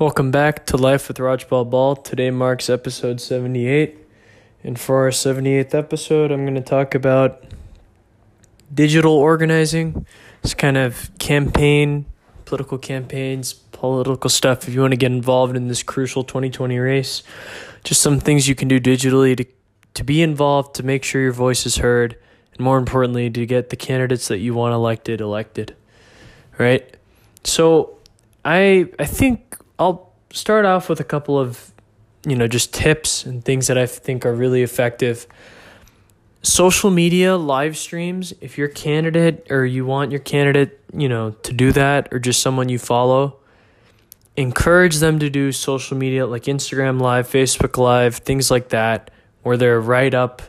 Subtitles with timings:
[0.00, 1.94] Welcome back to Life with Rajpal Ball.
[1.94, 3.98] Today marks episode 78.
[4.64, 7.44] And for our 78th episode, I'm going to talk about
[8.72, 10.06] digital organizing.
[10.42, 12.06] It's kind of campaign,
[12.46, 14.66] political campaigns, political stuff.
[14.66, 17.22] If you want to get involved in this crucial 2020 race,
[17.84, 19.44] just some things you can do digitally to,
[19.92, 22.16] to be involved, to make sure your voice is heard,
[22.54, 25.76] and more importantly, to get the candidates that you want elected elected.
[26.56, 26.96] Right?
[27.44, 27.98] So,
[28.46, 31.72] I I think I'll start off with a couple of
[32.26, 35.26] you know just tips and things that I think are really effective.
[36.42, 41.30] Social media live streams, if you're a candidate or you want your candidate, you know,
[41.30, 43.36] to do that or just someone you follow,
[44.36, 49.10] encourage them to do social media like Instagram live, Facebook live, things like that
[49.42, 50.42] where they're right up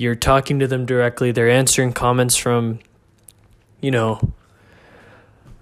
[0.00, 2.78] you're talking to them directly, they're answering comments from
[3.82, 4.32] you know,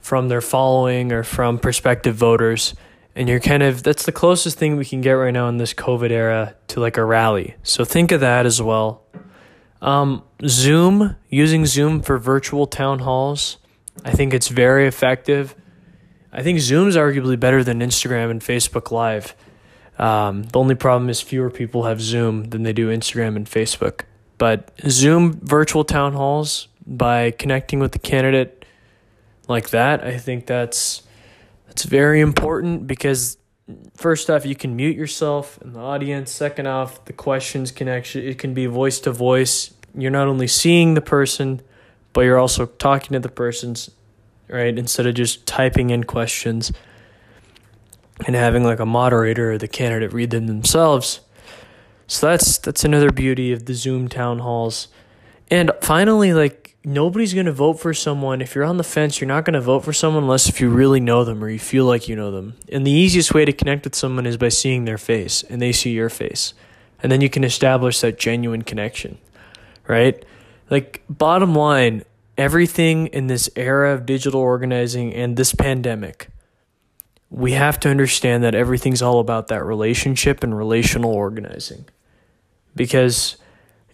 [0.01, 2.75] from their following or from prospective voters
[3.15, 5.75] and you're kind of that's the closest thing we can get right now in this
[5.75, 7.57] covid era to like a rally.
[7.63, 9.05] So think of that as well.
[9.81, 13.59] Um, zoom using zoom for virtual town halls
[14.05, 15.55] i think it's very effective.
[16.33, 19.35] I think zoom's arguably better than instagram and facebook live.
[19.99, 24.03] Um, the only problem is fewer people have zoom than they do instagram and facebook.
[24.37, 28.65] But zoom virtual town halls by connecting with the candidate
[29.49, 30.05] like that.
[30.05, 31.03] I think that's
[31.79, 33.37] that's very important because
[33.95, 36.33] first off, you can mute yourself in the audience.
[36.33, 39.73] Second off, the questions can actually it can be voice to voice.
[39.97, 41.61] You're not only seeing the person,
[42.13, 43.93] but you're also talking to the person's
[44.49, 46.73] right instead of just typing in questions
[48.27, 51.21] and having like a moderator or the candidate read them themselves.
[52.09, 54.89] So that's that's another beauty of the Zoom town halls.
[55.49, 59.29] And finally, like nobody's going to vote for someone if you're on the fence you're
[59.29, 61.85] not going to vote for someone unless if you really know them or you feel
[61.85, 62.55] like you know them.
[62.71, 65.73] And the easiest way to connect with someone is by seeing their face and they
[65.73, 66.55] see your face.
[67.03, 69.19] And then you can establish that genuine connection
[69.89, 70.23] right?
[70.71, 72.05] Like bottom line
[72.37, 76.29] everything in this era of digital organizing and this pandemic
[77.31, 81.85] we have to understand that everything's all about that relationship and relational organizing.
[82.75, 83.37] Because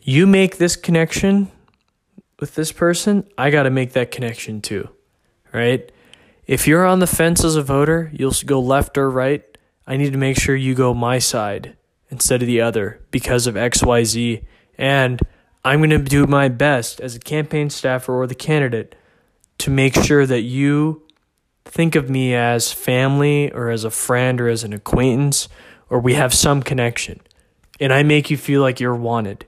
[0.03, 1.51] you make this connection
[2.45, 4.91] with this person, I got to make that connection too,
[5.51, 5.91] right?
[6.47, 9.43] If you're on the fence as a voter, you'll go left or right.
[9.87, 11.75] I need to make sure you go my side
[12.11, 14.45] instead of the other because of XYZ.
[14.77, 15.23] And
[15.65, 18.95] I'm going to do my best as a campaign staffer or the candidate
[19.57, 21.03] to make sure that you
[21.65, 25.49] think of me as family or as a friend or as an acquaintance
[25.89, 27.23] or we have some connection.
[27.81, 29.47] And I make you feel like you're wanted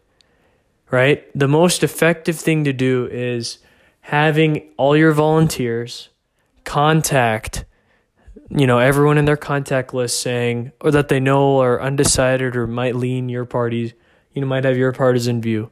[0.96, 1.26] right?
[1.38, 3.58] The most effective thing to do is
[4.00, 6.08] having all your volunteers
[6.64, 7.64] contact
[8.50, 12.66] you know everyone in their contact list saying or that they know are undecided or
[12.66, 13.94] might lean your party
[14.32, 15.70] you know might have your partisan view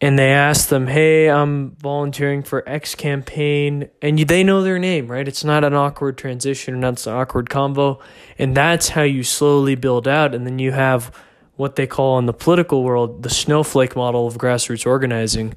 [0.00, 5.06] and they ask them hey i'm volunteering for x campaign and they know their name
[5.06, 8.00] right it's not an awkward transition not an awkward convo
[8.38, 11.12] and that's how you slowly build out and then you have
[11.56, 15.54] what they call in the political world the snowflake model of grassroots organizing.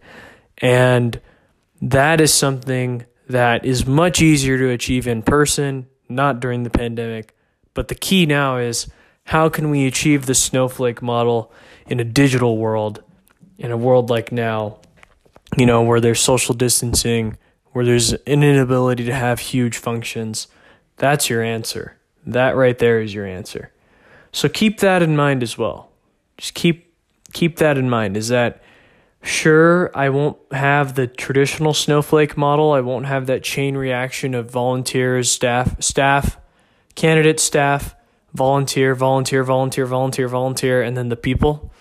[0.60, 1.20] And
[1.82, 7.36] that is something that is much easier to achieve in person, not during the pandemic.
[7.74, 8.88] But the key now is
[9.26, 11.52] how can we achieve the snowflake model
[11.88, 13.04] in a digital world,
[13.58, 14.80] in a world like now,
[15.58, 17.38] you know, where there's social distancing,
[17.72, 20.48] where there's an inability to have huge functions?
[20.98, 21.98] That's your answer.
[22.26, 23.72] That right there is your answer.
[24.36, 25.90] So keep that in mind as well
[26.38, 26.94] just keep
[27.34, 28.62] keep that in mind is that
[29.22, 32.72] sure I won't have the traditional snowflake model.
[32.72, 36.38] I won't have that chain reaction of volunteers, staff, staff,
[36.96, 37.96] candidate, staff,
[38.34, 41.72] volunteer, volunteer, volunteer, volunteer, volunteer, and then the people.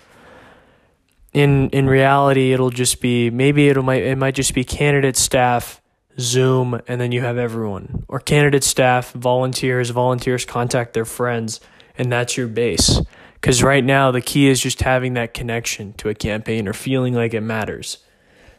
[1.32, 5.82] In in reality, it'll just be maybe it'll might it might just be candidate, staff,
[6.18, 8.04] Zoom, and then you have everyone.
[8.06, 11.60] Or candidate, staff, volunteers, volunteers contact their friends,
[11.96, 13.00] and that's your base.
[13.35, 17.14] Because right now, the key is just having that connection to a campaign or feeling
[17.14, 17.99] like it matters.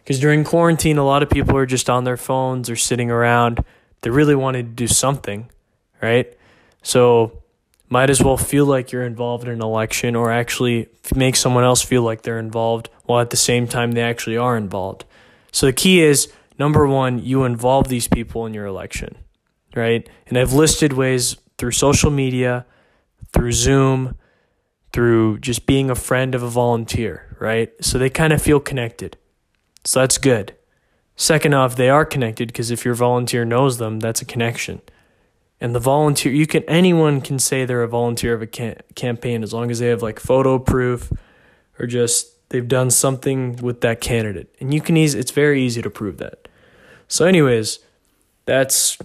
[0.03, 3.65] Because during quarantine, a lot of people are just on their phones or sitting around.
[4.01, 5.49] They really want to do something,
[6.01, 6.31] right?
[6.83, 7.41] So,
[7.89, 11.81] might as well feel like you're involved in an election or actually make someone else
[11.81, 15.05] feel like they're involved while at the same time they actually are involved.
[15.51, 19.15] So, the key is number one, you involve these people in your election,
[19.75, 20.07] right?
[20.27, 22.67] And I've listed ways through social media,
[23.35, 24.15] through Zoom,
[24.93, 27.71] through just being a friend of a volunteer, right?
[27.81, 29.17] So they kind of feel connected.
[29.83, 30.55] So that's good.
[31.17, 34.81] Second off, they are connected because if your volunteer knows them, that's a connection.
[35.59, 39.43] And the volunteer, you can anyone can say they're a volunteer of a cam- campaign
[39.43, 41.11] as long as they have like photo proof
[41.77, 44.53] or just they've done something with that candidate.
[44.61, 46.47] And you can easy, it's very easy to prove that.
[47.07, 47.79] So, anyways,
[48.45, 48.97] that's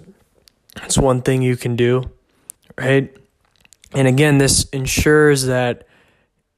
[0.74, 2.10] that's one thing you can do,
[2.78, 3.14] right?
[3.92, 5.86] And again, this ensures that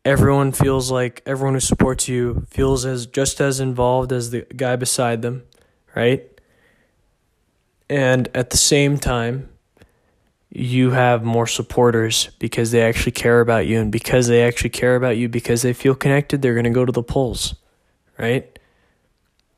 [0.05, 4.77] everyone feels like everyone who supports you feels as just as involved as the guy
[4.77, 5.45] beside them,
[5.95, 6.29] right?
[7.89, 9.49] And at the same time,
[10.51, 14.97] you have more supporters because they actually care about you and because they actually care
[14.97, 17.55] about you because they feel connected, they're going to go to the polls,
[18.19, 18.59] right?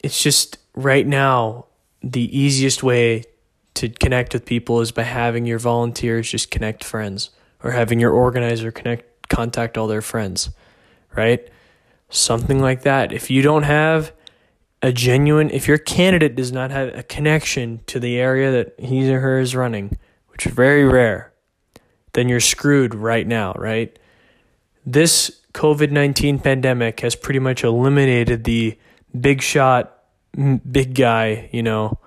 [0.01, 1.67] It's just right now
[2.03, 3.25] the easiest way
[3.75, 7.31] to connect with people is by having your volunteers just connect friends
[7.65, 10.51] or having your organizer connect contact all their friends,
[11.17, 11.49] right?
[12.11, 13.13] Something like that.
[13.13, 14.13] If you don't have
[14.83, 19.11] a genuine, if your candidate does not have a connection to the area that he
[19.13, 19.97] or her is running,
[20.29, 21.33] which is very rare,
[22.13, 23.99] then you're screwed right now, right?
[24.85, 28.79] This COVID 19 pandemic has pretty much eliminated the
[29.19, 30.03] big shot,
[30.71, 31.99] big guy, you know,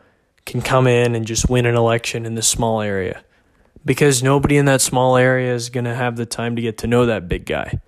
[0.46, 3.24] can come in and just win an election in this small area
[3.88, 6.88] because nobody in that small area is going to have the time to get to
[6.88, 7.80] know that big guy,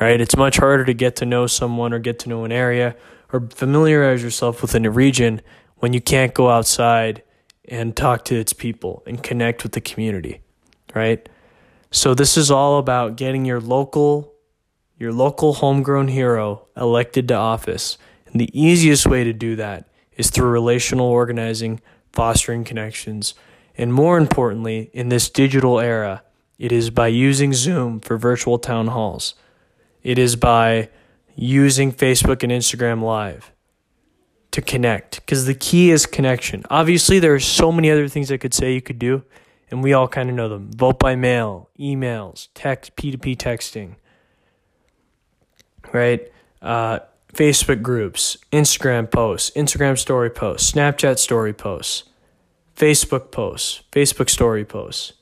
[0.00, 0.20] right?
[0.20, 2.94] It's much harder to get to know someone or get to know an area
[3.32, 5.42] or familiarize yourself within a region
[5.78, 7.24] when you can't go outside
[7.68, 10.40] and talk to its people and connect with the community,
[10.94, 11.28] right?
[11.90, 14.32] So this is all about getting your local
[14.96, 17.98] your local homegrown hero elected to office.
[18.26, 21.80] And the easiest way to do that is through relational organizing,
[22.12, 23.34] fostering connections,
[23.78, 26.22] and more importantly, in this digital era,
[26.58, 29.34] it is by using Zoom for virtual town halls.
[30.02, 30.88] It is by
[31.36, 33.52] using Facebook and Instagram Live
[34.50, 36.64] to connect because the key is connection.
[36.68, 39.22] Obviously, there are so many other things I could say you could do,
[39.70, 43.94] and we all kind of know them vote by mail, emails, text, P2P texting,
[45.92, 46.32] right?
[46.60, 46.98] Uh,
[47.32, 52.04] Facebook groups, Instagram posts, Instagram story posts, Snapchat story posts.
[52.78, 55.14] Facebook posts, Facebook story posts,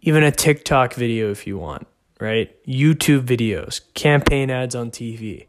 [0.00, 1.86] even a TikTok video if you want,
[2.20, 2.52] right?
[2.66, 5.46] YouTube videos, campaign ads on TV,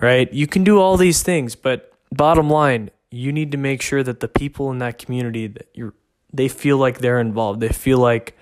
[0.00, 0.30] right?
[0.32, 4.20] You can do all these things, but bottom line, you need to make sure that
[4.20, 5.94] the people in that community that you're
[6.32, 7.60] they feel like they're involved.
[7.60, 8.36] They feel like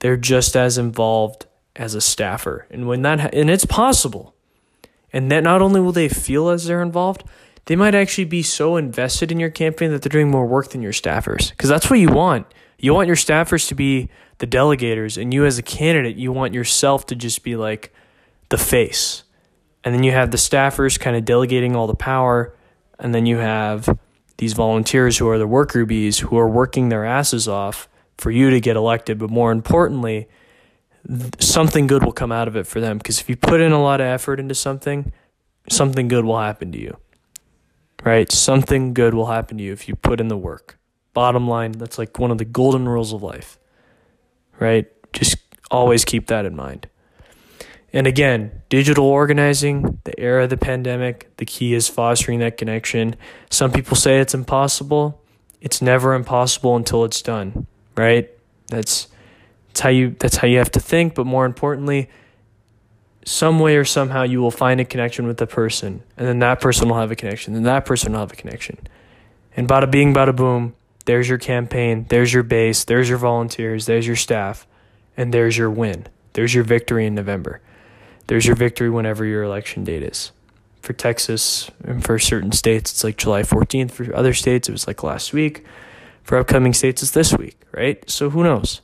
[0.00, 1.46] they're just as involved
[1.76, 2.66] as a staffer.
[2.70, 4.34] And when that and it's possible.
[5.14, 7.24] And that not only will they feel as they're involved,
[7.66, 10.82] they might actually be so invested in your campaign that they're doing more work than
[10.82, 11.50] your staffers.
[11.50, 12.46] Because that's what you want.
[12.78, 16.52] You want your staffers to be the delegators, and you as a candidate, you want
[16.52, 17.94] yourself to just be like
[18.48, 19.22] the face.
[19.84, 22.52] And then you have the staffers kind of delegating all the power,
[22.98, 23.96] and then you have
[24.38, 27.88] these volunteers who are the worker bees who are working their asses off
[28.18, 29.18] for you to get elected.
[29.18, 30.26] But more importantly,
[31.38, 32.98] something good will come out of it for them.
[32.98, 35.12] Because if you put in a lot of effort into something,
[35.68, 36.96] something good will happen to you
[38.04, 38.30] right?
[38.30, 40.78] Something good will happen to you if you put in the work.
[41.14, 43.58] Bottom line, that's like one of the golden rules of life,
[44.58, 44.86] right?
[45.12, 45.36] Just
[45.70, 46.88] always keep that in mind.
[47.92, 53.16] And again, digital organizing, the era of the pandemic, the key is fostering that connection.
[53.50, 55.20] Some people say it's impossible.
[55.60, 58.30] It's never impossible until it's done, right?
[58.68, 59.08] That's
[59.68, 62.08] that's how you that's how you have to think, but more importantly,
[63.24, 66.60] some way or somehow you will find a connection with the person, and then that
[66.60, 68.78] person will have a connection, and that person will have a connection.
[69.56, 70.74] And bada bing, bada boom,
[71.04, 74.66] there's your campaign, there's your base, there's your volunteers, there's your staff,
[75.16, 76.06] and there's your win.
[76.32, 77.60] There's your victory in November.
[78.26, 80.32] There's your victory whenever your election date is.
[80.80, 83.90] For Texas and for certain states, it's like July 14th.
[83.90, 85.64] For other states, it was like last week.
[86.22, 88.08] For upcoming states, it's this week, right?
[88.08, 88.80] So who knows?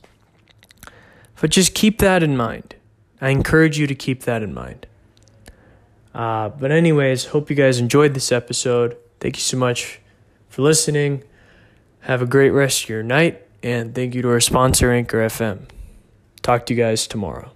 [1.41, 2.75] But just keep that in mind
[3.21, 4.87] I encourage you to keep that in mind.
[6.13, 8.97] Uh, but, anyways, hope you guys enjoyed this episode.
[9.19, 9.99] Thank you so much
[10.49, 11.23] for listening.
[12.01, 15.67] Have a great rest of your night, and thank you to our sponsor, Anchor FM.
[16.41, 17.51] Talk to you guys tomorrow.